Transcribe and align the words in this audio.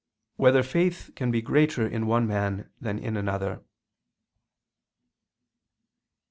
4] 0.37 0.43
Whether 0.45 0.63
Faith 0.63 1.11
Can 1.15 1.29
Be 1.29 1.43
Greater 1.43 1.85
in 1.85 2.07
One 2.07 2.25
Man 2.25 2.67
Than 2.81 2.97
in 2.97 3.15
Another? 3.15 3.61